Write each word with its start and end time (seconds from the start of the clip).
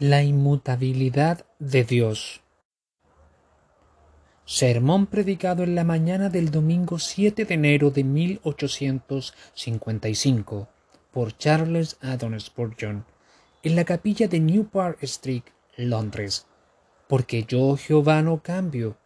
La 0.00 0.22
inmutabilidad 0.22 1.46
de 1.58 1.84
Dios. 1.84 2.40
Sermón 4.46 5.06
predicado 5.06 5.62
en 5.62 5.74
la 5.74 5.84
mañana 5.84 6.30
del 6.30 6.50
domingo 6.50 6.98
7 6.98 7.44
de 7.44 7.52
enero 7.52 7.90
de 7.90 8.04
1855 8.04 10.68
por 11.10 11.36
Charles 11.36 11.98
Adams 12.00 12.44
Spurgeon 12.44 13.04
en 13.62 13.76
la 13.76 13.84
capilla 13.84 14.26
de 14.26 14.40
New 14.40 14.70
Park 14.70 15.00
Street, 15.02 15.44
Londres. 15.76 16.46
Porque 17.06 17.44
yo 17.44 17.76
Jehová 17.76 18.22
no 18.22 18.42
cambio, 18.42 18.96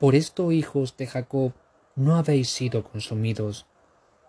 por 0.00 0.16
esto 0.16 0.50
hijos 0.50 0.96
de 0.96 1.06
Jacob 1.06 1.52
no 1.94 2.16
habéis 2.16 2.50
sido 2.50 2.82
consumidos. 2.82 3.66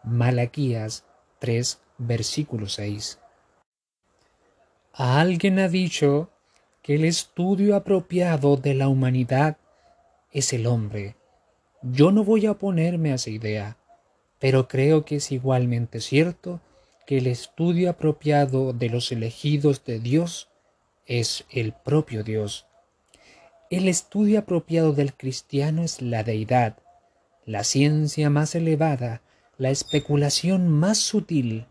Malaquías 0.03 1.03
3, 1.39 1.81
versículo 1.97 2.67
6. 2.67 3.17
Alguien 4.93 5.57
ha 5.59 5.69
dicho 5.69 6.29
que 6.81 6.95
el 6.95 7.05
estudio 7.05 7.77
apropiado 7.77 8.57
de 8.57 8.73
la 8.73 8.89
humanidad 8.89 9.57
es 10.31 10.51
el 10.51 10.67
hombre. 10.67 11.15
Yo 11.81 12.11
no 12.11 12.25
voy 12.25 12.45
a 12.45 12.51
oponerme 12.51 13.11
a 13.11 13.15
esa 13.15 13.29
idea, 13.29 13.77
pero 14.39 14.67
creo 14.67 15.05
que 15.05 15.17
es 15.17 15.31
igualmente 15.31 16.01
cierto 16.01 16.59
que 17.07 17.19
el 17.19 17.27
estudio 17.27 17.89
apropiado 17.89 18.73
de 18.73 18.89
los 18.89 19.11
elegidos 19.13 19.85
de 19.85 19.99
Dios 19.99 20.49
es 21.05 21.45
el 21.49 21.71
propio 21.71 22.23
Dios. 22.23 22.65
El 23.69 23.87
estudio 23.87 24.39
apropiado 24.39 24.91
del 24.91 25.13
cristiano 25.13 25.83
es 25.83 26.01
la 26.01 26.23
deidad, 26.23 26.77
la 27.45 27.63
ciencia 27.63 28.29
más 28.29 28.55
elevada, 28.55 29.21
la 29.57 29.69
especulación 29.69 30.67
más 30.67 30.97
sutil, 30.97 31.67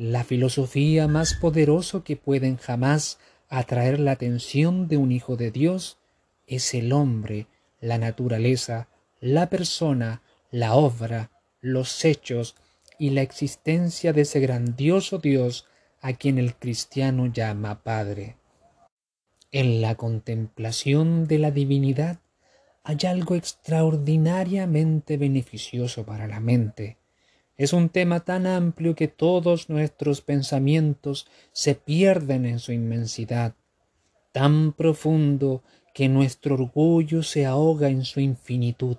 la 0.00 0.24
filosofía 0.24 1.08
más 1.08 1.34
poderosa 1.34 2.02
que 2.02 2.16
pueden 2.16 2.56
jamás 2.56 3.18
atraer 3.50 4.00
la 4.00 4.12
atención 4.12 4.88
de 4.88 4.96
un 4.96 5.12
hijo 5.12 5.36
de 5.36 5.50
Dios 5.50 5.98
es 6.46 6.72
el 6.72 6.94
hombre, 6.94 7.48
la 7.80 7.98
naturaleza, 7.98 8.88
la 9.20 9.50
persona, 9.50 10.22
la 10.50 10.72
obra, 10.72 11.30
los 11.60 12.02
hechos 12.06 12.56
y 12.98 13.10
la 13.10 13.20
existencia 13.20 14.14
de 14.14 14.22
ese 14.22 14.40
grandioso 14.40 15.18
Dios 15.18 15.66
a 16.00 16.14
quien 16.14 16.38
el 16.38 16.54
cristiano 16.54 17.26
llama 17.26 17.82
Padre. 17.82 18.36
En 19.52 19.82
la 19.82 19.96
contemplación 19.96 21.26
de 21.26 21.38
la 21.40 21.50
divinidad 21.50 22.20
hay 22.84 22.96
algo 23.06 23.34
extraordinariamente 23.34 25.18
beneficioso 25.18 26.06
para 26.06 26.26
la 26.26 26.40
mente, 26.40 26.96
es 27.60 27.74
un 27.74 27.90
tema 27.90 28.20
tan 28.20 28.46
amplio 28.46 28.94
que 28.94 29.06
todos 29.06 29.68
nuestros 29.68 30.22
pensamientos 30.22 31.26
se 31.52 31.74
pierden 31.74 32.46
en 32.46 32.58
su 32.58 32.72
inmensidad, 32.72 33.54
tan 34.32 34.72
profundo 34.72 35.62
que 35.92 36.08
nuestro 36.08 36.54
orgullo 36.54 37.22
se 37.22 37.44
ahoga 37.44 37.90
en 37.90 38.06
su 38.06 38.20
infinitud. 38.20 38.96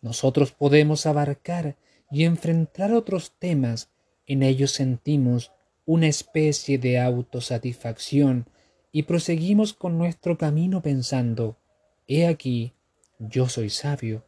Nosotros 0.00 0.52
podemos 0.52 1.06
abarcar 1.06 1.74
y 2.08 2.22
enfrentar 2.22 2.92
otros 2.92 3.32
temas, 3.36 3.90
en 4.28 4.44
ellos 4.44 4.70
sentimos 4.70 5.50
una 5.86 6.06
especie 6.06 6.78
de 6.78 7.00
autosatisfacción 7.00 8.46
y 8.92 9.02
proseguimos 9.02 9.74
con 9.74 9.98
nuestro 9.98 10.38
camino 10.38 10.82
pensando, 10.82 11.56
he 12.06 12.28
aquí, 12.28 12.74
yo 13.18 13.48
soy 13.48 13.70
sabio. 13.70 14.22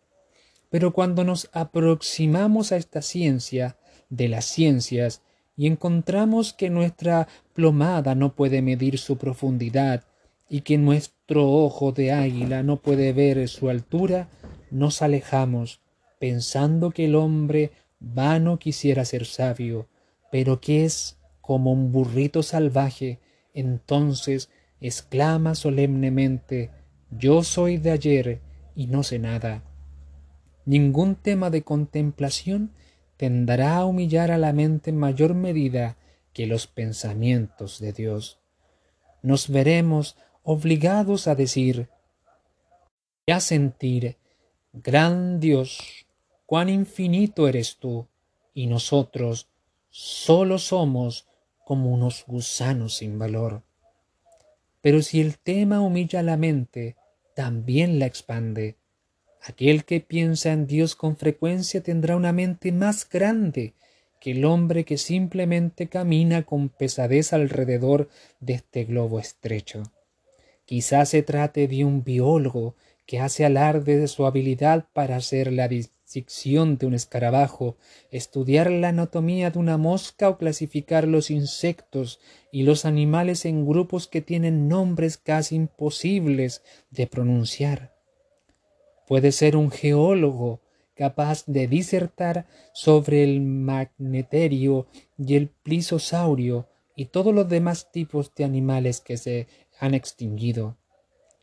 Pero 0.70 0.92
cuando 0.92 1.24
nos 1.24 1.48
aproximamos 1.52 2.72
a 2.72 2.76
esta 2.76 3.02
ciencia 3.02 3.76
de 4.10 4.28
las 4.28 4.44
ciencias 4.44 5.22
y 5.56 5.66
encontramos 5.66 6.52
que 6.52 6.70
nuestra 6.70 7.28
plomada 7.54 8.14
no 8.14 8.34
puede 8.34 8.62
medir 8.62 8.98
su 8.98 9.16
profundidad 9.16 10.04
y 10.48 10.60
que 10.62 10.78
nuestro 10.78 11.50
ojo 11.50 11.92
de 11.92 12.12
águila 12.12 12.62
no 12.62 12.76
puede 12.76 13.12
ver 13.12 13.48
su 13.48 13.68
altura, 13.68 14.28
nos 14.70 15.02
alejamos, 15.02 15.80
pensando 16.18 16.90
que 16.90 17.06
el 17.06 17.16
hombre 17.16 17.72
vano 18.00 18.58
quisiera 18.58 19.04
ser 19.04 19.26
sabio, 19.26 19.88
pero 20.30 20.60
que 20.60 20.84
es 20.84 21.18
como 21.40 21.72
un 21.72 21.92
burrito 21.92 22.42
salvaje, 22.42 23.18
entonces 23.54 24.50
exclama 24.80 25.54
solemnemente 25.54 26.70
Yo 27.10 27.42
soy 27.42 27.78
de 27.78 27.90
ayer 27.90 28.40
y 28.74 28.86
no 28.86 29.02
sé 29.02 29.18
nada 29.18 29.64
ningún 30.68 31.14
tema 31.14 31.48
de 31.48 31.62
contemplación 31.62 32.72
tendrá 33.16 33.78
a 33.78 33.86
humillar 33.86 34.30
a 34.30 34.36
la 34.36 34.52
mente 34.52 34.90
en 34.90 34.98
mayor 34.98 35.32
medida 35.32 35.96
que 36.34 36.46
los 36.46 36.66
pensamientos 36.66 37.80
de 37.80 37.94
Dios. 37.94 38.38
Nos 39.22 39.48
veremos 39.48 40.18
obligados 40.42 41.26
a 41.26 41.34
decir 41.34 41.88
y 43.24 43.32
a 43.32 43.40
sentir, 43.40 44.18
gran 44.74 45.40
Dios, 45.40 46.06
cuán 46.44 46.68
infinito 46.68 47.48
eres 47.48 47.78
tú, 47.78 48.06
y 48.52 48.66
nosotros 48.66 49.48
solo 49.88 50.58
somos 50.58 51.26
como 51.64 51.90
unos 51.94 52.24
gusanos 52.26 52.96
sin 52.96 53.18
valor. 53.18 53.62
Pero 54.82 55.00
si 55.00 55.22
el 55.22 55.38
tema 55.38 55.80
humilla 55.80 56.22
la 56.22 56.36
mente, 56.36 56.96
también 57.34 57.98
la 57.98 58.04
expande, 58.06 58.77
Aquel 59.42 59.84
que 59.84 60.00
piensa 60.00 60.52
en 60.52 60.66
Dios 60.66 60.94
con 60.94 61.16
frecuencia 61.16 61.82
tendrá 61.82 62.16
una 62.16 62.32
mente 62.32 62.72
más 62.72 63.08
grande 63.08 63.74
que 64.20 64.32
el 64.32 64.44
hombre 64.44 64.84
que 64.84 64.98
simplemente 64.98 65.88
camina 65.88 66.42
con 66.42 66.68
pesadez 66.68 67.32
alrededor 67.32 68.08
de 68.40 68.54
este 68.54 68.84
globo 68.84 69.20
estrecho. 69.20 69.84
Quizás 70.64 71.10
se 71.10 71.22
trate 71.22 71.68
de 71.68 71.84
un 71.84 72.04
biólogo 72.04 72.74
que 73.06 73.20
hace 73.20 73.44
alarde 73.44 73.96
de 73.96 74.08
su 74.08 74.26
habilidad 74.26 74.86
para 74.92 75.16
hacer 75.16 75.50
la 75.50 75.66
disección 75.66 76.76
de 76.76 76.86
un 76.86 76.94
escarabajo, 76.94 77.76
estudiar 78.10 78.70
la 78.70 78.88
anatomía 78.88 79.50
de 79.50 79.58
una 79.58 79.78
mosca 79.78 80.28
o 80.28 80.36
clasificar 80.36 81.08
los 81.08 81.30
insectos 81.30 82.20
y 82.52 82.64
los 82.64 82.84
animales 82.84 83.46
en 83.46 83.66
grupos 83.66 84.08
que 84.08 84.20
tienen 84.20 84.68
nombres 84.68 85.16
casi 85.16 85.54
imposibles 85.56 86.62
de 86.90 87.06
pronunciar. 87.06 87.97
Puede 89.08 89.32
ser 89.32 89.56
un 89.56 89.70
geólogo 89.70 90.60
capaz 90.94 91.46
de 91.46 91.66
disertar 91.66 92.46
sobre 92.74 93.24
el 93.24 93.40
magneterio 93.40 94.86
y 95.16 95.36
el 95.36 95.48
plisosaurio 95.48 96.68
y 96.94 97.06
todos 97.06 97.34
los 97.34 97.48
demás 97.48 97.90
tipos 97.90 98.34
de 98.34 98.44
animales 98.44 99.00
que 99.00 99.16
se 99.16 99.46
han 99.80 99.94
extinguido. 99.94 100.76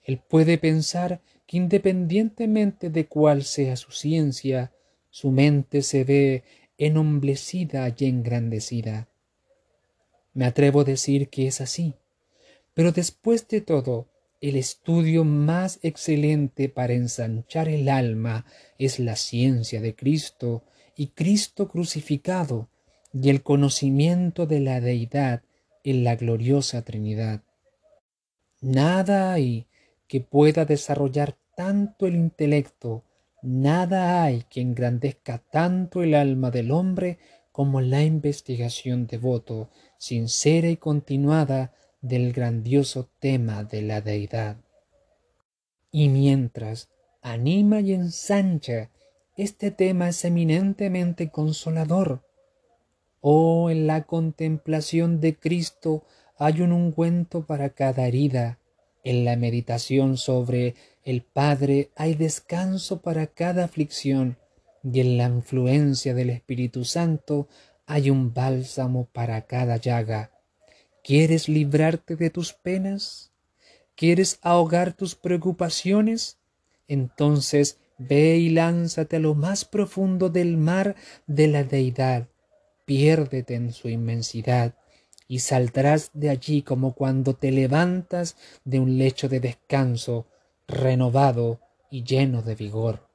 Él 0.04 0.20
puede 0.20 0.60
pensar 0.60 1.22
que 1.48 1.58
independientemente 1.58 2.92
de 2.92 3.08
cuál 3.08 3.44
sea 3.44 3.78
su 3.78 3.92
ciencia, 3.92 4.72
su 5.10 5.32
mente 5.32 5.82
se 5.82 6.04
ve 6.04 6.44
enomblecida 6.78 7.92
y 7.98 8.06
engrandecida. 8.06 9.08
Me 10.36 10.46
atrevo 10.46 10.82
a 10.82 10.84
decir 10.84 11.30
que 11.30 11.48
es 11.48 11.62
así. 11.62 11.96
Pero 12.76 12.92
después 12.92 13.48
de 13.48 13.62
todo, 13.62 14.08
el 14.50 14.58
estudio 14.58 15.24
más 15.24 15.80
excelente 15.82 16.70
para 16.70 16.94
ensanchar 16.94 17.68
el 17.68 17.90
alma 17.90 18.46
es 18.78 19.00
la 19.00 19.16
ciencia 19.16 19.82
de 19.82 19.96
Cristo 19.96 20.64
y 20.96 21.08
Cristo 21.08 21.68
crucificado 21.68 22.70
y 23.12 23.30
el 23.30 23.42
conocimiento 23.42 24.46
de 24.46 24.60
la 24.60 24.82
deidad 24.82 25.42
en 25.84 26.04
la 26.04 26.16
gloriosa 26.16 26.84
Trinidad. 26.84 27.42
Nada 28.62 29.34
hay 29.34 29.66
que 30.08 30.22
pueda 30.22 30.66
desarrollar 30.66 31.36
tanto 31.56 32.06
el 32.06 32.16
intelecto, 32.16 33.04
nada 33.42 34.24
hay 34.24 34.44
que 34.44 34.62
engrandezca 34.62 35.40
tanto 35.40 36.04
el 36.04 36.14
alma 36.14 36.52
del 36.52 36.70
hombre 36.70 37.18
como 37.52 37.82
la 37.82 38.04
investigación 38.04 39.08
devoto, 39.08 39.72
sincera 39.98 40.70
y 40.70 40.78
continuada 40.78 41.74
del 42.02 42.34
grandioso 42.34 43.10
tema 43.20 43.64
de 43.64 43.82
la 43.82 44.02
deidad. 44.02 44.58
Y 45.92 46.10
mientras 46.10 46.90
anima 47.22 47.82
y 47.82 47.94
ensancha, 47.94 48.92
este 49.38 49.72
tema 49.72 50.10
es 50.10 50.24
eminentemente 50.24 51.30
consolador. 51.30 52.24
Oh, 53.22 53.70
en 53.70 53.88
la 53.88 54.04
contemplación 54.04 55.20
de 55.20 55.36
Cristo 55.36 56.04
hay 56.38 56.62
un 56.62 56.72
ungüento 56.72 57.46
para 57.46 57.70
cada 57.70 58.08
herida, 58.08 58.60
en 59.04 59.24
la 59.24 59.36
meditación 59.36 60.18
sobre 60.18 60.76
el 61.04 61.22
Padre 61.22 61.92
hay 61.96 62.16
descanso 62.16 63.02
para 63.02 63.28
cada 63.28 63.66
aflicción, 63.66 64.38
y 64.84 65.00
en 65.00 65.18
la 65.18 65.26
influencia 65.26 66.14
del 66.14 66.32
Espíritu 66.32 66.84
Santo 66.84 67.48
hay 67.86 68.10
un 68.10 68.34
bálsamo 68.34 69.08
para 69.12 69.42
cada 69.44 69.78
llaga. 69.78 70.32
¿Quieres 71.06 71.48
librarte 71.50 72.16
de 72.16 72.32
tus 72.32 72.54
penas? 72.54 73.32
¿Quieres 73.94 74.40
ahogar 74.42 74.94
tus 74.94 75.14
preocupaciones? 75.14 76.40
Entonces 76.88 77.78
ve 78.00 78.38
y 78.38 78.50
lánzate 78.50 79.18
a 79.18 79.20
lo 79.20 79.36
más 79.36 79.66
profundo 79.66 80.30
del 80.30 80.58
mar 80.58 80.96
de 81.28 81.48
la 81.48 81.64
deidad. 81.64 82.28
Piérdete 82.86 83.54
en 83.54 83.72
su 83.72 83.88
inmensidad. 83.88 84.74
y 85.28 85.40
saldrás 85.40 86.10
de 86.14 86.32
allí 86.32 86.64
como 86.64 86.94
cuando 86.94 87.36
te 87.36 87.52
levantas 87.52 88.36
de 88.64 88.80
un 88.80 88.98
lecho 88.98 89.30
de 89.30 89.40
descanso, 89.40 90.26
renovado 90.68 91.60
y 91.92 92.04
lleno 92.04 92.42
de 92.42 92.56
vigor. 92.56 93.08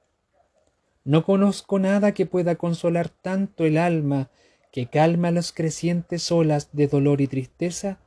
No 1.04 1.25
conozco 1.25 1.81
nada 1.81 2.12
que 2.12 2.26
pueda 2.26 2.54
consolar 2.54 3.08
tanto 3.08 3.64
el 3.64 3.78
alma, 3.78 4.28
que 4.72 4.87
calma 4.87 5.31
las 5.31 5.52
crecientes 5.52 6.31
olas 6.31 6.69
de 6.72 6.87
dolor 6.87 7.20
y 7.20 7.26
tristeza, 7.26 7.99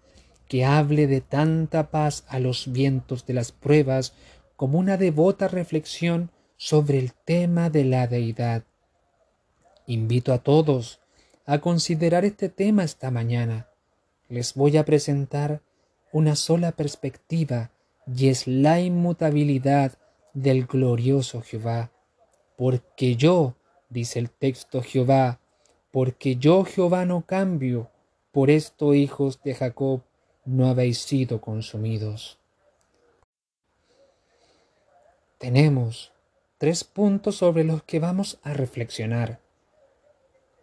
que 0.48 0.66
hable 0.66 1.08
de 1.08 1.22
tanta 1.22 1.90
paz 1.90 2.26
a 2.28 2.40
los 2.40 2.72
vientos 2.72 3.26
de 3.26 3.34
las 3.34 3.52
pruebas 3.52 4.14
como 4.56 4.80
una 4.80 4.98
devota 4.98 5.48
reflexión 5.48 6.32
sobre 6.58 7.00
el 7.00 7.14
tema 7.14 7.70
de 7.70 7.84
la 7.86 8.08
deidad. 8.08 8.64
Invito 9.88 10.32
a 10.32 10.38
todos 10.38 11.02
a 11.46 11.60
considerar 11.60 12.24
este 12.24 12.50
tema 12.50 12.84
esta 12.84 13.12
mañana. 13.12 13.68
Les 14.30 14.54
voy 14.54 14.78
a 14.78 14.86
presentar 14.86 15.62
una 16.12 16.36
sola 16.36 16.72
perspectiva 16.72 17.72
y 18.08 18.30
es 18.30 18.48
la 18.48 18.80
inmutabilidad 18.80 19.98
del 20.34 20.66
glorioso 20.66 21.42
Jehová. 21.42 21.92
Porque 22.56 23.16
yo, 23.16 23.56
dice 23.90 24.20
el 24.20 24.30
texto 24.30 24.82
Jehová, 24.82 25.40
porque 25.94 26.38
yo 26.38 26.66
Jehová 26.66 27.06
no 27.06 27.22
cambio, 27.22 27.92
por 28.32 28.50
esto 28.50 28.96
hijos 28.96 29.44
de 29.44 29.54
Jacob 29.54 30.02
no 30.44 30.68
habéis 30.68 30.98
sido 30.98 31.40
consumidos. 31.40 32.40
Tenemos 35.38 36.12
tres 36.58 36.84
puntos 36.84 37.36
sobre 37.36 37.64
los 37.64 37.84
que 37.84 38.00
vamos 38.00 38.40
a 38.42 38.54
reflexionar. 38.54 39.40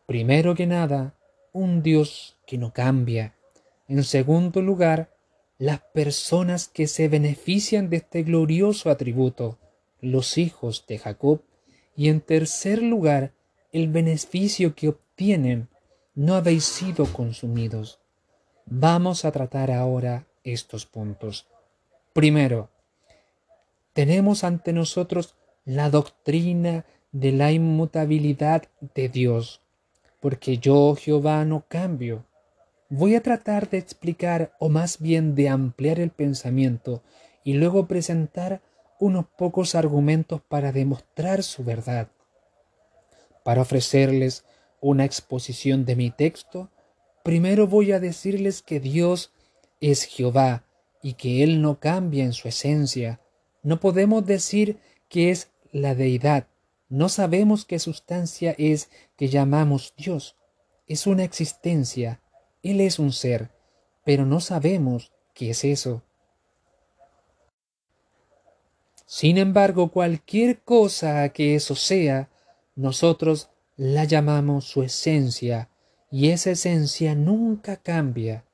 Primero 0.05 0.57
que 0.57 0.67
nada, 0.67 1.15
un 1.53 1.85
Dios 1.85 2.37
que 2.45 2.59
no 2.59 2.73
cambia. 2.73 3.37
En 3.87 4.03
segundo 4.03 4.61
lugar, 4.63 5.15
las 5.59 5.79
personas 5.79 6.67
que 6.67 6.89
se 6.89 7.07
benefician 7.07 7.89
de 7.89 7.99
este 7.99 8.25
glorioso 8.25 8.91
atributo, 8.91 9.59
los 10.01 10.39
hijos 10.39 10.87
de 10.89 10.99
Jacob. 10.99 11.43
Y 11.95 12.09
en 12.09 12.21
tercer 12.21 12.83
lugar, 12.83 13.33
el 13.71 13.87
beneficio 13.87 14.75
que 14.75 14.89
obtienen, 14.89 15.10
no 16.15 16.35
habéis 16.35 16.65
sido 16.65 17.05
consumidos. 17.13 17.99
Vamos 18.65 19.27
a 19.27 19.31
tratar 19.31 19.71
ahora 19.71 20.25
estos 20.45 20.87
puntos. 20.87 21.47
Primero, 22.15 22.71
tenemos 23.93 24.45
ante 24.45 24.73
nosotros 24.73 25.35
la 25.67 25.91
doctrina 25.91 26.87
de 27.13 27.33
la 27.33 27.53
inmutabilidad 27.53 28.63
de 28.95 29.11
Dios, 29.11 29.61
porque 30.21 30.57
yo, 30.57 30.97
Jehová, 30.97 31.45
no 31.45 31.65
cambio. 31.69 32.25
Voy 32.89 33.15
a 33.15 33.23
tratar 33.23 33.69
de 33.69 33.77
explicar, 33.77 34.55
o 34.59 34.71
más 34.71 35.01
bien 35.01 35.35
de 35.35 35.51
ampliar 35.51 36.01
el 36.01 36.11
pensamiento, 36.11 37.03
y 37.45 37.55
luego 37.55 37.87
presentar 37.87 38.63
unos 38.99 39.27
pocos 39.37 39.75
argumentos 39.75 40.41
para 40.41 40.73
demostrar 40.73 41.43
su 41.43 41.63
verdad. 41.63 42.09
Para 43.45 43.63
ofrecerles 43.63 44.45
una 44.81 45.05
exposición 45.05 45.85
de 45.85 45.97
mi 45.97 46.11
texto, 46.11 46.71
primero 47.23 47.67
voy 47.67 47.93
a 47.93 48.01
decirles 48.01 48.63
que 48.63 48.81
Dios 48.81 49.33
es 49.81 50.05
Jehová 50.05 50.65
y 51.03 51.15
que 51.15 51.43
Él 51.43 51.63
no 51.63 51.81
cambia 51.81 52.25
en 52.25 52.33
su 52.33 52.49
esencia. 52.49 53.21
No 53.63 53.81
podemos 53.81 54.25
decir 54.25 54.79
que 55.09 55.31
es 55.31 55.51
la 55.73 55.95
deidad. 55.95 56.47
No 56.89 57.09
sabemos 57.09 57.65
qué 57.65 57.79
sustancia 57.79 58.55
es 58.59 58.91
que 59.17 59.29
llamamos 59.29 59.95
Dios. 59.97 60.37
Es 60.87 61.07
una 61.07 61.23
existencia, 61.23 62.21
él 62.63 62.81
es 62.81 62.99
un 62.99 63.13
ser, 63.13 63.51
pero 64.05 64.27
no 64.27 64.41
sabemos 64.41 65.13
qué 65.35 65.51
es 65.51 65.65
eso. 65.65 66.03
Sin 69.07 69.39
embargo, 69.39 69.91
cualquier 69.91 70.61
cosa 70.63 71.29
que 71.31 71.55
eso 71.55 71.75
sea, 71.75 72.29
nosotros 72.75 73.51
la 73.81 74.05
llamamos 74.05 74.67
su 74.67 74.83
esencia, 74.83 75.71
y 76.11 76.29
esa 76.33 76.51
esencia 76.51 77.15
nunca 77.15 77.77
cambia. 77.77 78.45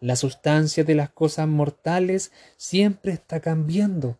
La 0.00 0.16
sustancia 0.16 0.82
de 0.82 0.96
las 0.96 1.08
cosas 1.08 1.46
mortales 1.46 2.32
siempre 2.56 3.12
está 3.12 3.38
cambiando. 3.38 4.18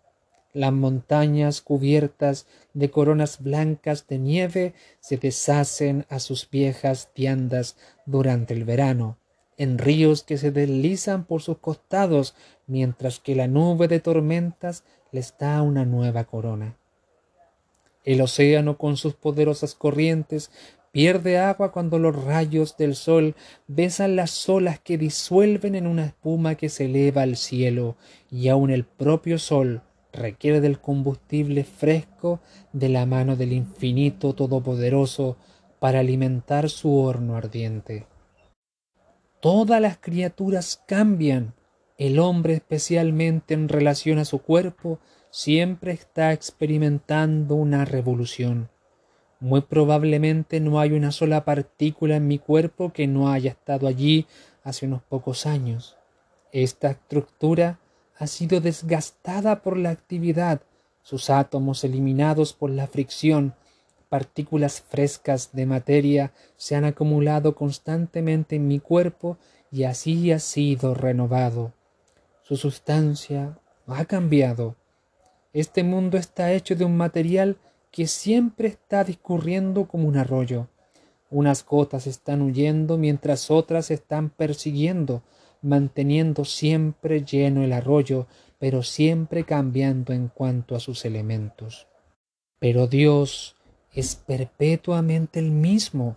Las 0.52 0.72
montañas 0.72 1.60
cubiertas 1.60 2.46
de 2.74 2.92
coronas 2.92 3.42
blancas 3.42 4.06
de 4.06 4.18
nieve 4.20 4.74
se 5.00 5.16
deshacen 5.16 6.06
a 6.08 6.20
sus 6.20 6.48
viejas 6.48 7.08
tiendas 7.12 7.76
durante 8.06 8.54
el 8.54 8.64
verano, 8.64 9.18
en 9.56 9.78
ríos 9.78 10.22
que 10.22 10.38
se 10.38 10.52
deslizan 10.52 11.24
por 11.24 11.42
sus 11.42 11.58
costados, 11.58 12.36
mientras 12.68 13.18
que 13.18 13.34
la 13.34 13.48
nube 13.48 13.88
de 13.88 13.98
tormentas 13.98 14.84
les 15.10 15.36
da 15.36 15.60
una 15.62 15.84
nueva 15.84 16.22
corona. 16.22 16.76
El 18.04 18.20
océano 18.20 18.78
con 18.78 18.96
sus 18.96 19.14
poderosas 19.14 19.74
corrientes 19.74 20.50
pierde 20.92 21.38
agua 21.38 21.72
cuando 21.72 21.98
los 21.98 22.24
rayos 22.24 22.76
del 22.76 22.94
sol 22.94 23.34
besan 23.68 24.16
las 24.16 24.48
olas 24.48 24.80
que 24.80 24.98
disuelven 24.98 25.74
en 25.74 25.86
una 25.86 26.06
espuma 26.06 26.54
que 26.54 26.68
se 26.68 26.86
eleva 26.86 27.22
al 27.22 27.36
cielo, 27.36 27.96
y 28.30 28.48
aun 28.48 28.70
el 28.70 28.84
propio 28.84 29.38
sol 29.38 29.82
requiere 30.12 30.60
del 30.60 30.80
combustible 30.80 31.64
fresco 31.64 32.40
de 32.72 32.88
la 32.88 33.06
mano 33.06 33.36
del 33.36 33.52
infinito 33.52 34.34
todopoderoso 34.34 35.36
para 35.78 36.00
alimentar 36.00 36.68
su 36.68 36.96
horno 36.96 37.36
ardiente. 37.36 38.06
Todas 39.40 39.80
las 39.80 39.96
criaturas 39.98 40.82
cambian. 40.86 41.54
El 41.96 42.18
hombre, 42.18 42.54
especialmente 42.54 43.54
en 43.54 43.68
relación 43.68 44.18
a 44.18 44.24
su 44.24 44.40
cuerpo, 44.40 44.98
siempre 45.30 45.92
está 45.92 46.32
experimentando 46.32 47.54
una 47.54 47.84
revolución. 47.84 48.68
Muy 49.38 49.62
probablemente 49.62 50.60
no 50.60 50.80
hay 50.80 50.92
una 50.92 51.12
sola 51.12 51.44
partícula 51.44 52.16
en 52.16 52.28
mi 52.28 52.38
cuerpo 52.38 52.92
que 52.92 53.06
no 53.06 53.30
haya 53.30 53.52
estado 53.52 53.86
allí 53.86 54.26
hace 54.64 54.86
unos 54.86 55.02
pocos 55.02 55.46
años. 55.46 55.96
Esta 56.52 56.90
estructura 56.90 57.78
ha 58.18 58.26
sido 58.26 58.60
desgastada 58.60 59.62
por 59.62 59.78
la 59.78 59.90
actividad, 59.90 60.60
sus 61.02 61.30
átomos 61.30 61.84
eliminados 61.84 62.52
por 62.52 62.68
la 62.70 62.86
fricción, 62.86 63.54
partículas 64.10 64.82
frescas 64.82 65.52
de 65.52 65.64
materia 65.64 66.32
se 66.56 66.76
han 66.76 66.84
acumulado 66.84 67.54
constantemente 67.54 68.56
en 68.56 68.68
mi 68.68 68.80
cuerpo 68.80 69.38
y 69.70 69.84
así 69.84 70.32
ha 70.32 70.38
sido 70.38 70.94
renovado. 70.94 71.72
Su 72.42 72.56
sustancia 72.56 73.58
ha 73.86 74.04
cambiado. 74.04 74.76
Este 75.52 75.82
mundo 75.82 76.16
está 76.16 76.52
hecho 76.52 76.76
de 76.76 76.84
un 76.84 76.96
material 76.96 77.58
que 77.90 78.06
siempre 78.06 78.68
está 78.68 79.04
discurriendo 79.04 79.88
como 79.88 80.06
un 80.06 80.16
arroyo. 80.16 80.68
Unas 81.30 81.64
gotas 81.64 82.06
están 82.06 82.42
huyendo 82.42 82.98
mientras 82.98 83.50
otras 83.50 83.90
están 83.90 84.30
persiguiendo, 84.30 85.22
manteniendo 85.62 86.44
siempre 86.44 87.24
lleno 87.24 87.62
el 87.64 87.72
arroyo, 87.72 88.26
pero 88.58 88.82
siempre 88.82 89.44
cambiando 89.44 90.12
en 90.12 90.28
cuanto 90.28 90.76
a 90.76 90.80
sus 90.80 91.04
elementos. 91.04 91.88
Pero 92.58 92.86
Dios 92.86 93.56
es 93.92 94.14
perpetuamente 94.14 95.40
el 95.40 95.50
mismo, 95.50 96.16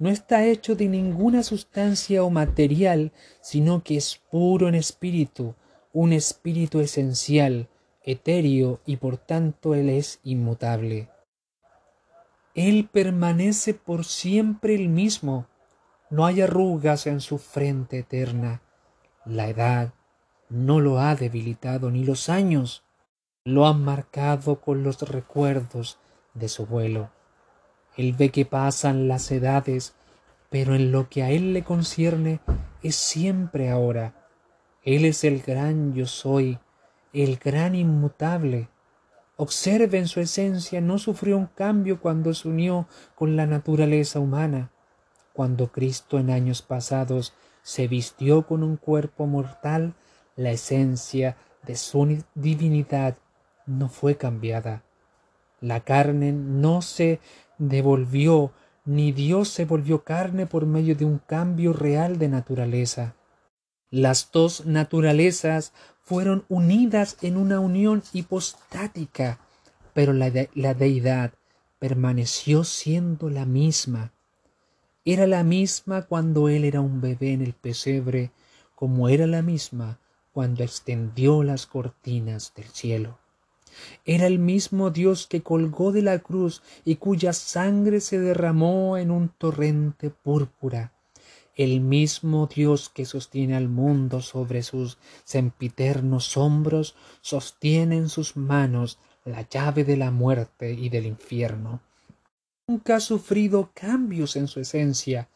no 0.00 0.08
está 0.08 0.46
hecho 0.46 0.76
de 0.76 0.88
ninguna 0.88 1.42
sustancia 1.42 2.24
o 2.24 2.30
material, 2.30 3.12
sino 3.42 3.84
que 3.84 3.98
es 3.98 4.18
puro 4.30 4.66
en 4.66 4.74
espíritu, 4.74 5.54
un 5.92 6.14
espíritu 6.14 6.80
esencial, 6.80 7.68
etéreo 8.02 8.80
y 8.86 8.96
por 8.96 9.16
tanto 9.16 9.74
Él 9.74 9.88
es 9.88 10.20
inmutable. 10.24 11.08
Él 12.54 12.88
permanece 12.90 13.74
por 13.74 14.04
siempre 14.04 14.74
el 14.74 14.88
mismo, 14.88 15.46
no 16.10 16.26
hay 16.26 16.40
arrugas 16.40 17.06
en 17.06 17.20
su 17.20 17.38
frente 17.38 17.98
eterna, 17.98 18.62
la 19.24 19.48
edad 19.48 19.94
no 20.48 20.80
lo 20.80 20.98
ha 20.98 21.14
debilitado 21.14 21.90
ni 21.90 22.04
los 22.04 22.28
años 22.28 22.82
lo 23.44 23.66
han 23.66 23.82
marcado 23.82 24.60
con 24.60 24.82
los 24.82 25.00
recuerdos 25.02 25.98
de 26.34 26.48
su 26.48 26.66
vuelo. 26.66 27.10
Él 27.96 28.12
ve 28.12 28.30
que 28.30 28.44
pasan 28.44 29.08
las 29.08 29.30
edades, 29.30 29.94
pero 30.50 30.74
en 30.74 30.92
lo 30.92 31.08
que 31.08 31.22
a 31.22 31.30
él 31.30 31.52
le 31.52 31.64
concierne 31.64 32.40
es 32.82 32.96
siempre 32.96 33.70
ahora. 33.70 34.28
Él 34.82 35.04
es 35.04 35.24
el 35.24 35.40
gran 35.40 35.94
yo 35.94 36.06
soy, 36.06 36.58
el 37.12 37.36
gran 37.36 37.74
inmutable. 37.74 38.68
Observen 39.36 40.06
su 40.06 40.20
esencia, 40.20 40.80
no 40.80 40.98
sufrió 40.98 41.38
un 41.38 41.46
cambio 41.46 42.00
cuando 42.00 42.34
se 42.34 42.48
unió 42.48 42.86
con 43.14 43.36
la 43.36 43.46
naturaleza 43.46 44.20
humana. 44.20 44.70
Cuando 45.32 45.72
Cristo 45.72 46.18
en 46.18 46.30
años 46.30 46.62
pasados 46.62 47.32
se 47.62 47.88
vistió 47.88 48.46
con 48.46 48.62
un 48.62 48.76
cuerpo 48.76 49.26
mortal, 49.26 49.94
la 50.36 50.50
esencia 50.50 51.36
de 51.66 51.76
su 51.76 52.22
divinidad 52.34 53.16
no 53.66 53.88
fue 53.88 54.16
cambiada. 54.16 54.82
La 55.60 55.80
carne 55.80 56.32
no 56.32 56.82
se 56.82 57.20
devolvió, 57.58 58.52
ni 58.84 59.12
Dios 59.12 59.48
se 59.48 59.64
volvió 59.64 60.04
carne 60.04 60.46
por 60.46 60.66
medio 60.66 60.96
de 60.96 61.04
un 61.04 61.18
cambio 61.18 61.72
real 61.72 62.18
de 62.18 62.28
naturaleza. 62.28 63.14
Las 63.90 64.30
dos 64.32 64.66
naturalezas 64.66 65.72
fueron 66.10 66.44
unidas 66.48 67.18
en 67.22 67.36
una 67.36 67.60
unión 67.60 68.02
hipostática, 68.12 69.38
pero 69.94 70.12
la, 70.12 70.32
la 70.54 70.74
deidad 70.74 71.34
permaneció 71.78 72.64
siendo 72.64 73.30
la 73.30 73.46
misma. 73.46 74.10
Era 75.04 75.28
la 75.28 75.44
misma 75.44 76.02
cuando 76.02 76.48
él 76.48 76.64
era 76.64 76.80
un 76.80 77.00
bebé 77.00 77.34
en 77.34 77.42
el 77.42 77.52
pesebre, 77.52 78.32
como 78.74 79.08
era 79.08 79.28
la 79.28 79.40
misma 79.40 80.00
cuando 80.32 80.64
extendió 80.64 81.44
las 81.44 81.66
cortinas 81.66 82.54
del 82.56 82.66
cielo. 82.66 83.20
Era 84.04 84.26
el 84.26 84.40
mismo 84.40 84.90
Dios 84.90 85.28
que 85.28 85.44
colgó 85.44 85.92
de 85.92 86.02
la 86.02 86.18
cruz 86.18 86.60
y 86.84 86.96
cuya 86.96 87.32
sangre 87.32 88.00
se 88.00 88.18
derramó 88.18 88.98
en 88.98 89.12
un 89.12 89.28
torrente 89.28 90.10
púrpura. 90.10 90.92
El 91.60 91.82
mismo 91.82 92.46
Dios 92.46 92.88
que 92.88 93.04
sostiene 93.04 93.54
al 93.54 93.68
mundo 93.68 94.22
sobre 94.22 94.62
sus 94.62 94.96
sempiternos 95.24 96.38
hombros, 96.38 96.96
sostiene 97.20 97.98
en 97.98 98.08
sus 98.08 98.34
manos 98.34 98.98
la 99.26 99.46
llave 99.46 99.84
de 99.84 99.98
la 99.98 100.10
muerte 100.10 100.72
y 100.72 100.88
del 100.88 101.04
infierno. 101.04 101.82
Nunca 102.66 102.96
ha 102.96 103.00
sufrido 103.00 103.72
cambios 103.74 104.36
en 104.36 104.48
su 104.48 104.60
esencia, 104.60 105.28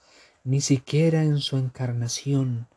ni 0.44 0.62
siquiera 0.62 1.22
en 1.22 1.40
su 1.40 1.58
encarnación. 1.58 2.68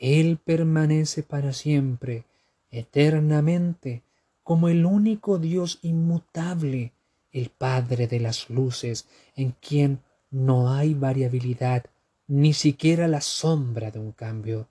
Él 0.00 0.40
permanece 0.44 1.22
para 1.22 1.52
siempre, 1.52 2.24
eternamente, 2.72 4.02
como 4.42 4.66
el 4.66 4.84
único 4.84 5.38
Dios 5.38 5.78
inmutable, 5.82 6.92
el 7.30 7.50
Padre 7.50 8.08
de 8.08 8.18
las 8.18 8.50
luces, 8.50 9.06
en 9.36 9.52
quien 9.60 10.00
no 10.32 10.72
hay 10.72 10.94
variabilidad, 10.94 11.84
ni 12.30 12.54
siquiera 12.54 13.08
la 13.08 13.20
sombra 13.20 13.90
de 13.90 13.98
un 13.98 14.12
cambio. 14.12 14.68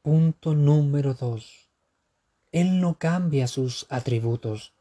Punto 0.00 0.54
número 0.54 1.12
dos. 1.12 1.68
Él 2.50 2.80
no 2.80 2.98
cambia 2.98 3.46
sus 3.46 3.86
atributos. 3.90 4.72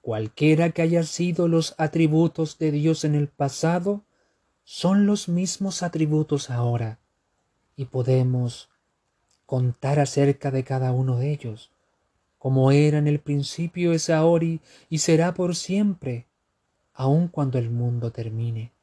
Cualquiera 0.00 0.70
que 0.70 0.82
hayan 0.82 1.04
sido 1.04 1.48
los 1.48 1.74
atributos 1.76 2.58
de 2.58 2.70
Dios 2.70 3.04
en 3.04 3.16
el 3.16 3.26
pasado, 3.26 4.04
son 4.62 5.06
los 5.06 5.28
mismos 5.28 5.82
atributos 5.82 6.50
ahora, 6.50 6.98
y 7.74 7.86
podemos 7.86 8.70
contar 9.44 9.98
acerca 9.98 10.50
de 10.50 10.62
cada 10.62 10.92
uno 10.92 11.18
de 11.18 11.32
ellos 11.32 11.70
como 12.44 12.72
era 12.72 12.98
en 12.98 13.06
el 13.06 13.20
principio, 13.20 13.94
es 13.94 14.10
ahora 14.10 14.58
y 14.90 14.98
será 14.98 15.32
por 15.32 15.56
siempre, 15.56 16.26
aun 16.92 17.28
cuando 17.28 17.56
el 17.56 17.70
mundo 17.70 18.12
termine. 18.12 18.73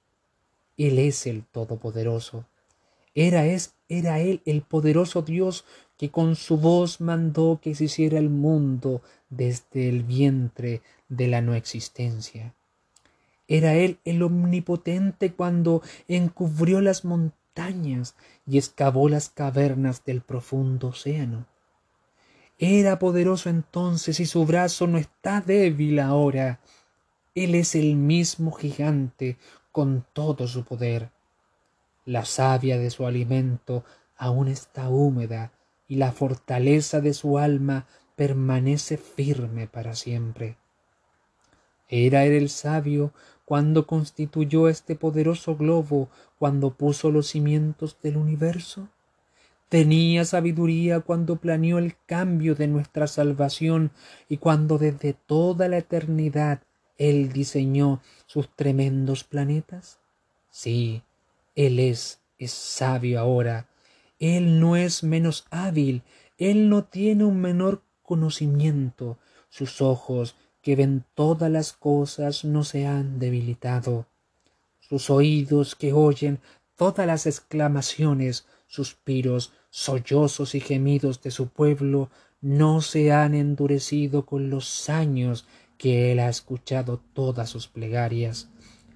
Él 0.88 0.98
es 0.98 1.28
el 1.28 1.44
Todopoderoso. 1.44 2.46
Era, 3.14 3.46
es, 3.46 3.76
era 3.88 4.20
Él 4.20 4.42
el 4.46 4.64
poderoso 4.64 5.22
Dios 5.22 5.64
que 5.96 6.10
con 6.10 6.36
su 6.36 6.58
voz 6.58 7.02
mandó 7.02 7.60
que 7.62 7.76
se 7.76 7.84
hiciera 7.84 8.18
el 8.18 8.30
mundo 8.30 9.04
desde 9.30 9.90
el 9.90 10.02
vientre 10.04 10.82
de 11.08 11.28
la 11.28 11.42
no 11.42 11.54
existencia. 11.54 12.56
Era 13.48 13.76
Él 13.76 14.00
el 14.06 14.24
omnipotente 14.24 15.34
cuando 15.34 15.84
encubrió 16.08 16.82
las 16.82 17.06
montañas 17.06 18.16
y 18.48 18.58
excavó 18.58 19.08
las 19.08 19.30
cavernas 19.30 20.04
del 20.04 20.22
profundo 20.22 20.88
océano. 20.88 21.46
Era 22.58 22.98
poderoso 22.98 23.50
entonces 23.50 24.20
y 24.20 24.26
su 24.26 24.46
brazo 24.46 24.88
no 24.88 24.98
está 24.98 25.42
débil 25.42 26.00
ahora. 26.00 26.60
Él 27.36 27.54
es 27.54 27.76
el 27.76 27.96
mismo 27.96 28.52
gigante 28.52 29.38
con 29.72 30.06
todo 30.14 30.48
su 30.48 30.64
poder. 30.64 31.10
La 32.06 32.26
savia 32.26 32.78
de 32.78 32.90
su 32.90 33.06
alimento 33.06 33.84
aún 34.18 34.48
está 34.48 34.90
húmeda 34.90 35.52
y 35.88 35.96
la 35.96 36.12
fortaleza 36.12 37.02
de 37.02 37.14
su 37.14 37.38
alma 37.38 37.86
permanece 38.16 38.98
firme 38.98 39.68
para 39.68 39.96
siempre. 39.96 40.58
Era 41.90 42.24
el 42.24 42.50
sabio 42.50 43.14
cuando 43.46 43.86
constituyó 43.86 44.70
este 44.70 44.96
poderoso 44.96 45.58
globo, 45.58 46.10
cuando 46.40 46.72
puso 46.72 47.12
los 47.12 47.28
cimientos 47.28 47.98
del 48.02 48.16
universo. 48.16 48.88
Tenía 49.68 50.24
sabiduría 50.24 51.02
cuando 51.02 51.36
planeó 51.36 51.78
el 51.78 51.96
cambio 52.06 52.56
de 52.56 52.68
nuestra 52.68 53.08
salvación 53.08 53.92
y 54.30 54.38
cuando 54.38 54.78
desde 54.78 55.14
toda 55.14 55.68
la 55.68 55.80
eternidad 55.80 56.62
Él 57.02 57.34
diseñó 57.34 58.00
sus 58.28 58.48
tremendos 58.56 59.24
planetas. 59.24 60.00
Sí, 60.52 61.02
Él 61.56 61.80
es, 61.80 62.20
es 62.38 62.52
sabio 62.52 63.20
ahora. 63.20 63.68
Él 64.20 64.60
no 64.60 64.76
es 64.76 65.02
menos 65.02 65.46
hábil, 65.50 66.04
Él 66.38 66.70
no 66.70 66.84
tiene 66.84 67.24
un 67.24 67.42
menor 67.42 67.82
conocimiento. 68.04 69.18
Sus 69.50 69.82
ojos, 69.82 70.36
que 70.62 70.76
ven 70.76 71.04
todas 71.16 71.50
las 71.50 71.74
cosas, 71.74 72.46
no 72.46 72.64
se 72.64 72.86
han 72.86 73.18
debilitado. 73.18 74.06
Sus 74.80 75.10
oídos, 75.10 75.74
que 75.74 75.94
oyen 75.94 76.40
todas 76.76 77.08
las 77.08 77.26
exclamaciones, 77.26 78.46
suspiros, 78.68 79.54
sollozos 79.72 80.54
y 80.54 80.60
gemidos 80.60 81.20
de 81.24 81.32
su 81.32 81.48
pueblo 81.48 82.12
no 82.42 82.82
se 82.82 83.12
han 83.12 83.34
endurecido 83.34 84.26
con 84.26 84.50
los 84.50 84.90
años 84.90 85.46
que 85.82 86.12
él 86.12 86.20
ha 86.20 86.30
escuchado 86.30 87.02
todas 87.14 87.50
sus 87.50 87.68
plegarias. 87.68 88.52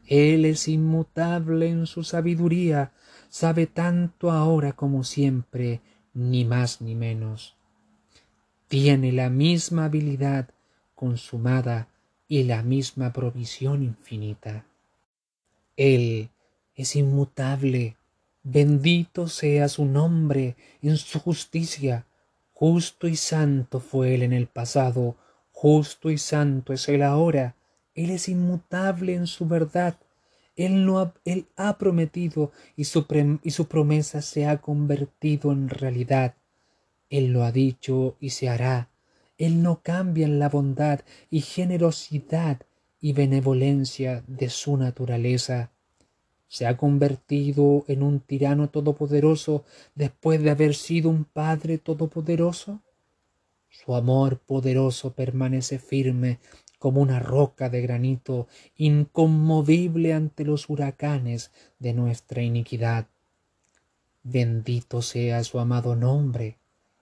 Él 0.05 0.45
es 0.45 0.67
inmutable 0.67 1.67
en 1.67 1.87
su 1.87 2.03
sabiduría, 2.03 2.91
sabe 3.27 3.65
tanto 3.65 4.29
ahora 4.29 4.73
como 4.73 5.03
siempre, 5.03 5.81
ni 6.13 6.45
más 6.45 6.81
ni 6.81 6.93
menos. 6.93 7.55
Tiene 8.67 9.11
la 9.13 9.31
misma 9.31 9.85
habilidad 9.85 10.49
consumada 10.93 11.87
y 12.27 12.43
la 12.43 12.61
misma 12.61 13.11
provisión 13.13 13.81
infinita. 13.81 14.67
Él 15.75 16.29
es 16.75 16.95
inmutable, 16.95 17.97
Bendito 18.43 19.27
sea 19.27 19.67
su 19.69 19.85
nombre 19.85 20.55
en 20.83 20.97
su 20.97 21.19
justicia. 21.19 22.05
Justo 22.53 23.07
y 23.07 23.15
santo 23.15 23.79
fue 23.79 24.13
él 24.13 24.21
en 24.21 24.33
el 24.33 24.45
pasado, 24.45 25.15
justo 25.65 26.11
y 26.11 26.19
santo 26.19 26.73
es 26.73 26.87
él 26.89 27.01
ahora. 27.01 27.55
Él 27.95 28.11
es 28.11 28.29
inmutable 28.29 29.15
en 29.15 29.25
su 29.25 29.47
verdad. 29.47 29.97
Él, 30.55 30.85
no 30.85 30.99
ha, 30.99 31.15
él 31.25 31.47
ha 31.55 31.79
prometido 31.79 32.51
y 32.75 32.83
su, 32.83 33.07
y 33.41 33.49
su 33.49 33.67
promesa 33.67 34.21
se 34.21 34.45
ha 34.45 34.57
convertido 34.61 35.51
en 35.51 35.69
realidad. 35.69 36.35
Él 37.09 37.33
lo 37.33 37.43
ha 37.43 37.51
dicho 37.51 38.15
y 38.19 38.29
se 38.29 38.47
hará. 38.47 38.89
Él 39.39 39.63
no 39.63 39.81
cambia 39.81 40.27
en 40.27 40.37
la 40.37 40.49
bondad 40.49 40.99
y 41.31 41.41
generosidad 41.41 42.61
y 43.01 43.13
benevolencia 43.13 44.23
de 44.27 44.49
su 44.51 44.77
naturaleza 44.77 45.71
se 46.47 46.67
ha 46.67 46.77
convertido 46.77 47.85
en 47.87 48.03
un 48.03 48.19
tirano 48.19 48.69
todopoderoso 48.69 49.65
después 49.95 50.43
de 50.43 50.51
haber 50.51 50.75
sido 50.75 51.09
un 51.09 51.25
Padre 51.25 51.79
todopoderoso? 51.79 52.81
Su 53.69 53.95
amor 53.95 54.39
poderoso 54.39 55.13
permanece 55.13 55.79
firme 55.79 56.39
como 56.79 57.01
una 57.01 57.19
roca 57.19 57.69
de 57.69 57.81
granito, 57.81 58.47
inconmovible 58.77 60.13
ante 60.13 60.43
los 60.43 60.69
huracanes 60.69 61.51
de 61.79 61.93
nuestra 61.93 62.41
iniquidad. 62.41 63.07
Bendito 64.23 65.01
sea 65.01 65.43
su 65.43 65.59
amado 65.59 65.95
nombre. 65.95 66.57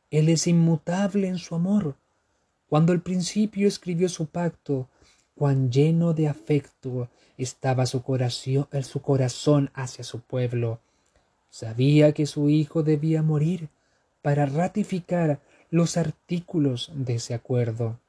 Él 0.09 0.29
es 0.29 0.47
inmutable 0.47 1.27
en 1.27 1.37
su 1.37 1.55
amor. 1.55 1.95
Cuando 2.69 2.93
al 2.93 3.01
principio 3.01 3.67
escribió 3.67 4.09
su 4.09 4.27
pacto, 4.27 4.87
cuán 5.35 5.71
lleno 5.71 6.13
de 6.13 6.27
afecto 6.27 7.09
estaba 7.37 7.85
su 7.85 8.03
corazón, 8.03 8.67
su 8.83 9.01
corazón 9.01 9.71
hacia 9.73 10.03
su 10.03 10.21
pueblo. 10.21 10.79
Sabía 11.49 12.13
que 12.13 12.25
su 12.25 12.49
hijo 12.49 12.83
debía 12.83 13.21
morir 13.21 13.69
para 14.21 14.45
ratificar 14.45 15.39
los 15.73 15.97
artículos 15.97 16.91
de 16.93 17.15
ese 17.15 17.33
acuerdo. 17.33 17.99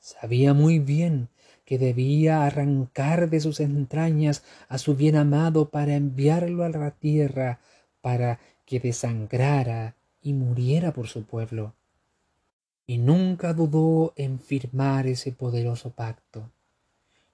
Sabía 0.00 0.54
muy 0.54 0.78
bien 0.78 1.28
que 1.66 1.78
debía 1.78 2.46
arrancar 2.46 3.28
de 3.28 3.40
sus 3.40 3.60
entrañas 3.60 4.42
a 4.68 4.78
su 4.78 4.96
bien 4.96 5.16
amado 5.16 5.68
para 5.68 5.94
enviarlo 5.94 6.64
a 6.64 6.70
la 6.70 6.90
tierra 6.90 7.60
para 8.00 8.40
que 8.64 8.80
desangrara 8.80 9.94
y 10.22 10.32
muriera 10.32 10.94
por 10.94 11.08
su 11.08 11.24
pueblo. 11.24 11.74
Y 12.86 12.96
nunca 12.96 13.52
dudó 13.52 14.14
en 14.16 14.38
firmar 14.38 15.06
ese 15.06 15.32
poderoso 15.32 15.90
pacto 15.90 16.50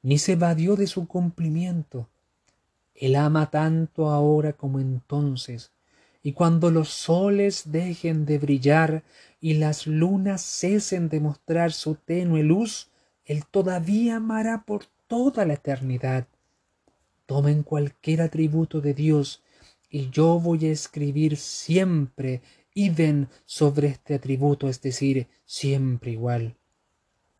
ni 0.03 0.19
se 0.19 0.33
evadió 0.33 0.77
de 0.77 0.87
su 0.87 1.07
cumplimiento. 1.07 2.09
Él 2.95 3.17
ama 3.17 3.51
tanto 3.51 4.11
ahora 4.11 4.53
como 4.53 4.81
entonces, 4.81 5.71
y 6.23 6.33
cuando 6.33 6.71
los 6.71 6.91
soles 6.91 7.73
dejen 7.73 8.27
de 8.27 8.39
brillar 8.39 9.03
y 9.41 9.55
las 9.55 9.87
lunas 9.87 10.43
cesen 10.43 11.09
de 11.09 11.21
mostrar 11.21 11.73
su 11.73 11.95
tenue 11.95 12.43
luz, 12.43 12.91
Él 13.25 13.45
todavía 13.51 14.17
amará 14.17 14.65
por 14.67 14.85
toda 15.07 15.47
la 15.47 15.55
eternidad. 15.55 16.27
Tomen 17.27 17.63
cualquier 17.63 18.23
atributo 18.23 18.81
de 18.81 18.93
Dios 18.93 19.43
y 19.89 20.11
yo 20.11 20.39
voy 20.39 20.67
a 20.67 20.73
escribir 20.73 21.37
siempre 21.37 22.43
iden 22.75 23.29
sobre 23.47 23.89
este 23.89 24.15
atributo, 24.15 24.69
es 24.69 24.81
decir, 24.81 25.27
siempre 25.45 26.13
igual. 26.13 26.60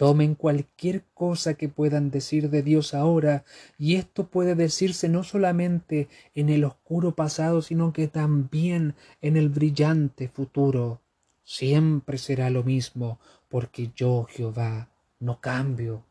Tomen 0.01 0.35
cualquier 0.35 1.05
cosa 1.13 1.53
que 1.53 1.69
puedan 1.69 2.11
decir 2.11 2.49
de 2.49 2.63
Dios 2.63 2.95
ahora, 2.95 3.45
y 3.79 3.97
esto 3.97 4.29
puede 4.29 4.55
decirse 4.55 5.11
no 5.11 5.25
solamente 5.25 6.09
en 6.35 6.49
el 6.49 6.65
oscuro 6.65 7.15
pasado, 7.15 7.61
sino 7.61 7.93
que 7.93 8.09
también 8.09 8.95
en 9.21 9.37
el 9.37 9.51
brillante 9.51 10.29
futuro. 10.29 11.03
Siempre 11.45 12.17
será 12.17 12.49
lo 12.49 12.65
mismo, 12.65 13.19
porque 13.51 13.91
yo, 13.95 14.25
Jehová, 14.25 14.89
no 15.19 15.39
cambio. 15.43 16.03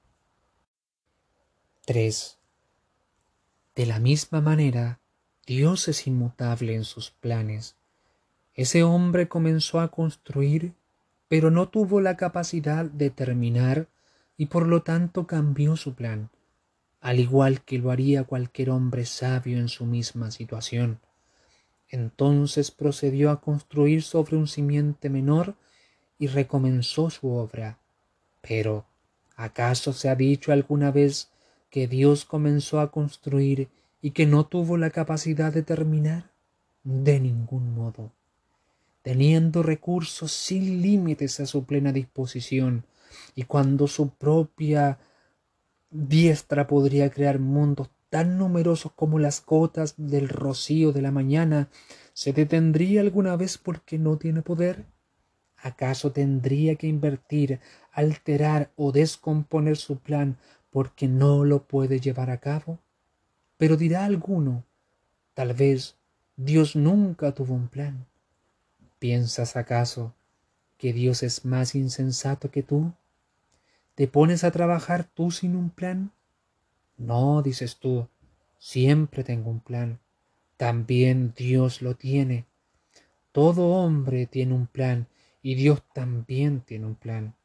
3. 1.88 2.38
De 3.74 3.88
la 3.88 3.98
misma 3.98 4.40
manera, 4.40 5.00
Dios 5.48 5.88
es 5.88 6.06
inmutable 6.06 6.76
en 6.76 6.84
sus 6.84 7.10
planes. 7.10 7.76
Ese 8.54 8.84
hombre 8.84 9.28
comenzó 9.28 9.80
a 9.80 9.88
construir 9.88 10.76
pero 11.30 11.52
no 11.52 11.70
tuvo 11.70 12.02
la 12.02 12.18
capacidad 12.18 12.86
de 12.86 13.12
terminar 13.12 13.88
y 14.36 14.48
por 14.48 14.68
lo 14.68 14.82
tanto 14.82 15.28
cambió 15.28 15.78
su 15.78 15.94
plan, 15.94 16.30
al 17.02 17.20
igual 17.20 17.62
que 17.62 17.78
lo 17.78 17.92
haría 17.92 18.24
cualquier 18.24 18.72
hombre 18.72 19.06
sabio 19.06 19.60
en 19.60 19.70
su 19.70 19.86
misma 19.86 20.32
situación. 20.32 21.00
Entonces 21.88 22.72
procedió 22.72 23.30
a 23.30 23.42
construir 23.42 24.02
sobre 24.02 24.36
un 24.38 24.48
simiente 24.48 25.10
menor 25.10 25.56
y 26.18 26.28
recomenzó 26.28 27.10
su 27.12 27.30
obra. 27.32 27.78
Pero, 28.42 28.86
¿acaso 29.36 29.94
se 29.94 30.10
ha 30.10 30.16
dicho 30.16 30.52
alguna 30.52 30.92
vez 30.92 31.30
que 31.70 31.88
Dios 31.88 32.26
comenzó 32.26 32.80
a 32.80 32.92
construir 32.92 33.70
y 34.02 34.12
que 34.12 34.26
no 34.26 34.46
tuvo 34.46 34.78
la 34.78 34.90
capacidad 34.90 35.54
de 35.54 35.62
terminar? 35.62 36.32
De 36.84 37.20
ningún 37.20 37.76
modo 37.76 38.12
teniendo 39.02 39.64
recursos 39.64 40.32
sin 40.32 40.82
límites 40.82 41.40
a 41.40 41.46
su 41.46 41.66
plena 41.66 41.92
disposición, 41.92 42.86
y 43.36 43.44
cuando 43.44 43.88
su 43.88 44.10
propia 44.10 45.00
diestra 45.90 46.68
podría 46.68 47.10
crear 47.10 47.40
mundos 47.40 47.90
tan 48.10 48.38
numerosos 48.38 48.92
como 48.94 49.20
las 49.20 49.46
gotas 49.46 49.96
del 49.98 50.30
rocío 50.30 50.92
de 50.92 51.02
la 51.02 51.12
mañana, 51.12 51.70
¿se 52.14 52.34
detendría 52.34 53.02
alguna 53.02 53.36
vez 53.36 53.58
porque 53.58 53.98
no 53.98 54.18
tiene 54.18 54.42
poder? 54.42 54.86
¿Acaso 55.58 56.12
tendría 56.12 56.76
que 56.76 56.88
invertir, 56.88 57.60
alterar 57.92 58.72
o 58.76 58.92
descomponer 58.92 59.78
su 59.78 59.98
plan 59.98 60.38
porque 60.70 61.08
no 61.08 61.44
lo 61.44 61.64
puede 61.64 62.00
llevar 62.00 62.30
a 62.30 62.40
cabo? 62.40 62.80
Pero 63.58 63.76
dirá 63.76 64.06
alguno, 64.06 64.64
tal 65.34 65.54
vez 65.54 65.98
Dios 66.38 66.76
nunca 66.76 67.34
tuvo 67.34 67.54
un 67.54 67.68
plan. 67.68 68.06
¿Piensas 69.00 69.56
acaso 69.56 70.14
que 70.78 70.92
Dios 70.92 71.24
es 71.24 71.46
más 71.46 71.74
insensato 71.74 72.52
que 72.52 72.64
tú? 72.64 72.94
¿Te 73.96 74.08
pones 74.08 74.44
a 74.44 74.52
trabajar 74.52 75.06
tú 75.06 75.32
sin 75.32 75.56
un 75.56 75.70
plan? 75.70 76.12
No, 76.98 77.42
dices 77.42 77.78
tú, 77.78 78.10
siempre 78.58 79.24
tengo 79.24 79.50
un 79.50 79.62
plan. 79.62 80.00
También 80.58 81.34
Dios 81.36 81.82
lo 81.82 81.96
tiene. 81.96 82.46
Todo 83.32 83.68
hombre 83.68 84.26
tiene 84.26 84.54
un 84.54 84.68
plan 84.68 85.08
y 85.42 85.56
Dios 85.56 85.82
también 85.94 86.60
tiene 86.60 86.86
un 86.86 86.96
plan. 86.96 87.36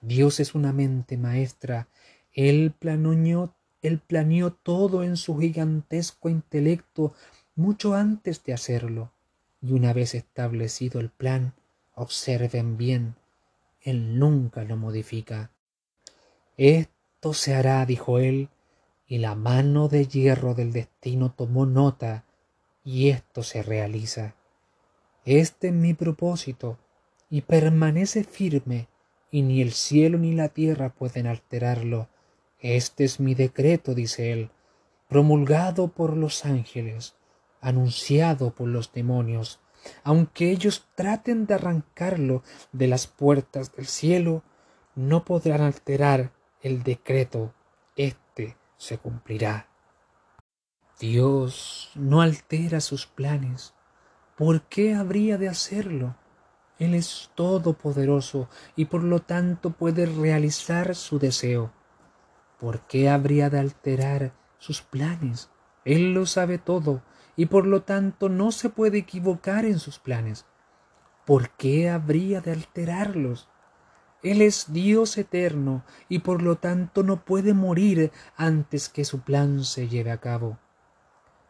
Dios 0.00 0.40
es 0.40 0.54
una 0.54 0.72
mente 0.72 1.18
maestra. 1.18 1.88
Él 2.32 2.72
planeó, 2.78 3.54
él 3.82 3.98
planeó 3.98 4.52
todo 4.52 5.04
en 5.04 5.18
su 5.18 5.38
gigantesco 5.38 6.30
intelecto 6.30 7.12
mucho 7.56 7.94
antes 7.94 8.42
de 8.44 8.54
hacerlo. 8.54 9.12
Y 9.62 9.72
una 9.72 9.92
vez 9.92 10.14
establecido 10.14 11.00
el 11.00 11.10
plan, 11.10 11.54
observen 11.94 12.76
bien, 12.76 13.16
Él 13.82 14.18
nunca 14.18 14.64
lo 14.64 14.76
modifica. 14.76 15.50
Esto 16.56 17.34
se 17.34 17.54
hará, 17.54 17.84
dijo 17.86 18.18
él, 18.18 18.48
y 19.06 19.18
la 19.18 19.34
mano 19.34 19.88
de 19.88 20.06
hierro 20.06 20.54
del 20.54 20.72
destino 20.72 21.32
tomó 21.32 21.66
nota, 21.66 22.24
y 22.84 23.08
esto 23.08 23.42
se 23.42 23.62
realiza. 23.62 24.34
Este 25.24 25.68
es 25.68 25.74
mi 25.74 25.94
propósito, 25.94 26.78
y 27.28 27.42
permanece 27.42 28.24
firme, 28.24 28.88
y 29.30 29.42
ni 29.42 29.60
el 29.62 29.72
cielo 29.72 30.18
ni 30.18 30.34
la 30.34 30.48
tierra 30.48 30.90
pueden 30.90 31.26
alterarlo. 31.26 32.08
Este 32.58 33.04
es 33.04 33.20
mi 33.20 33.34
decreto, 33.34 33.94
dice 33.94 34.32
él, 34.32 34.50
promulgado 35.08 35.88
por 35.88 36.16
los 36.16 36.44
ángeles 36.44 37.14
anunciado 37.60 38.54
por 38.54 38.68
los 38.68 38.92
demonios, 38.92 39.60
aunque 40.04 40.50
ellos 40.50 40.86
traten 40.94 41.46
de 41.46 41.54
arrancarlo 41.54 42.42
de 42.72 42.86
las 42.86 43.06
puertas 43.06 43.72
del 43.74 43.86
cielo, 43.86 44.42
no 44.94 45.24
podrán 45.24 45.62
alterar 45.62 46.32
el 46.60 46.82
decreto, 46.82 47.54
éste 47.96 48.56
se 48.76 48.98
cumplirá. 48.98 49.68
Dios 50.98 51.90
no 51.94 52.20
altera 52.20 52.80
sus 52.80 53.06
planes. 53.06 53.74
¿Por 54.36 54.62
qué 54.62 54.94
habría 54.94 55.38
de 55.38 55.48
hacerlo? 55.48 56.16
Él 56.78 56.94
es 56.94 57.30
todopoderoso 57.34 58.48
y 58.76 58.86
por 58.86 59.02
lo 59.02 59.20
tanto 59.20 59.70
puede 59.70 60.06
realizar 60.06 60.94
su 60.94 61.18
deseo. 61.18 61.72
¿Por 62.58 62.80
qué 62.80 63.08
habría 63.08 63.48
de 63.48 63.58
alterar 63.58 64.34
sus 64.58 64.82
planes? 64.82 65.50
Él 65.84 66.12
lo 66.12 66.26
sabe 66.26 66.58
todo 66.58 67.02
y 67.40 67.46
por 67.46 67.66
lo 67.66 67.80
tanto 67.80 68.28
no 68.28 68.52
se 68.52 68.68
puede 68.68 68.98
equivocar 68.98 69.64
en 69.64 69.78
sus 69.78 69.98
planes. 69.98 70.44
¿Por 71.24 71.48
qué 71.52 71.88
habría 71.88 72.42
de 72.42 72.52
alterarlos? 72.52 73.48
Él 74.22 74.42
es 74.42 74.74
Dios 74.74 75.16
eterno 75.16 75.82
y 76.10 76.18
por 76.18 76.42
lo 76.42 76.56
tanto 76.56 77.02
no 77.02 77.24
puede 77.24 77.54
morir 77.54 78.12
antes 78.36 78.90
que 78.90 79.06
su 79.06 79.20
plan 79.20 79.64
se 79.64 79.88
lleve 79.88 80.10
a 80.10 80.18
cabo. 80.18 80.58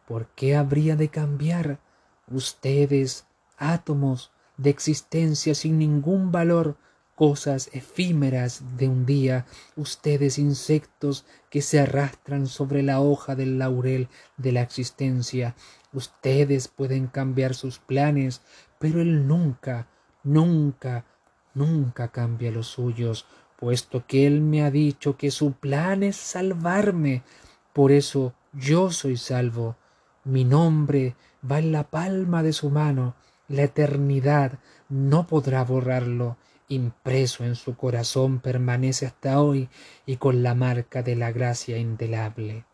¿Por 0.07 0.27
qué 0.27 0.55
habría 0.55 0.95
de 0.95 1.09
cambiar 1.09 1.81
ustedes, 2.29 3.27
átomos 3.57 4.31
de 4.55 4.69
existencia 4.69 5.53
sin 5.55 5.77
ningún 5.77 6.31
valor, 6.31 6.77
cosas 7.15 7.69
efímeras 7.73 8.63
de 8.77 8.87
un 8.87 9.05
día, 9.05 9.45
ustedes 9.75 10.39
insectos 10.39 11.25
que 11.51 11.61
se 11.61 11.79
arrastran 11.79 12.47
sobre 12.47 12.81
la 12.81 12.99
hoja 12.99 13.35
del 13.35 13.59
laurel 13.59 14.07
de 14.37 14.53
la 14.53 14.61
existencia, 14.61 15.53
ustedes 15.93 16.67
pueden 16.67 17.07
cambiar 17.07 17.53
sus 17.53 17.79
planes, 17.79 18.41
pero 18.79 19.01
él 19.01 19.27
nunca, 19.27 19.87
nunca, 20.23 21.05
nunca 21.53 22.09
cambia 22.09 22.51
los 22.51 22.67
suyos, 22.67 23.25
puesto 23.57 24.05
que 24.07 24.25
él 24.25 24.41
me 24.41 24.63
ha 24.63 24.71
dicho 24.71 25.17
que 25.17 25.31
su 25.31 25.53
plan 25.53 26.03
es 26.03 26.15
salvarme, 26.15 27.23
por 27.73 27.91
eso 27.91 28.33
yo 28.53 28.91
soy 28.91 29.17
salvo, 29.17 29.75
mi 30.23 30.43
nombre 30.45 31.15
va 31.49 31.59
en 31.59 31.71
la 31.71 31.83
palma 31.83 32.43
de 32.43 32.53
su 32.53 32.69
mano, 32.69 33.15
la 33.47 33.63
eternidad 33.63 34.59
no 34.89 35.27
podrá 35.27 35.63
borrarlo, 35.63 36.37
impreso 36.67 37.43
en 37.43 37.55
su 37.55 37.75
corazón 37.75 38.39
permanece 38.39 39.05
hasta 39.05 39.41
hoy 39.41 39.69
y 40.05 40.17
con 40.17 40.41
la 40.41 40.55
marca 40.55 41.03
de 41.03 41.15
la 41.15 41.31
gracia 41.31 41.77
indelable. 41.77 42.65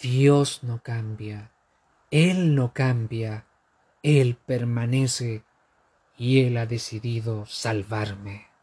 Dios 0.00 0.60
no 0.62 0.82
cambia, 0.82 1.52
Él 2.10 2.54
no 2.54 2.72
cambia, 2.72 3.46
Él 4.02 4.36
permanece 4.36 5.44
y 6.18 6.42
Él 6.42 6.56
ha 6.56 6.66
decidido 6.66 7.46
salvarme. 7.46 8.53